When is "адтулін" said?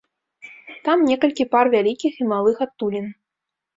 2.67-3.05